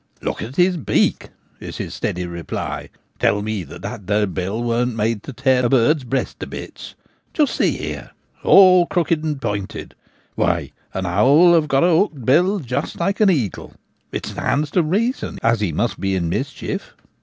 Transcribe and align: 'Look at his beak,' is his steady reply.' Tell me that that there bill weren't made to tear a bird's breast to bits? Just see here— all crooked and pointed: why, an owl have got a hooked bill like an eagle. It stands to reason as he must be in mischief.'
'Look 0.19 0.41
at 0.41 0.55
his 0.55 0.77
beak,' 0.77 1.29
is 1.59 1.77
his 1.77 1.93
steady 1.93 2.25
reply.' 2.25 2.89
Tell 3.19 3.43
me 3.43 3.61
that 3.65 3.83
that 3.83 4.07
there 4.07 4.25
bill 4.25 4.63
weren't 4.63 4.95
made 4.95 5.21
to 5.21 5.31
tear 5.31 5.63
a 5.63 5.69
bird's 5.69 6.03
breast 6.03 6.39
to 6.39 6.47
bits? 6.47 6.95
Just 7.35 7.53
see 7.55 7.77
here— 7.77 8.09
all 8.43 8.87
crooked 8.87 9.23
and 9.23 9.39
pointed: 9.39 9.93
why, 10.33 10.71
an 10.95 11.05
owl 11.05 11.53
have 11.53 11.67
got 11.67 11.83
a 11.83 11.87
hooked 11.95 12.25
bill 12.25 12.63
like 12.97 13.19
an 13.21 13.29
eagle. 13.29 13.75
It 14.11 14.25
stands 14.25 14.71
to 14.71 14.81
reason 14.81 15.37
as 15.43 15.59
he 15.59 15.71
must 15.71 15.99
be 15.99 16.15
in 16.15 16.29
mischief.' 16.29 16.95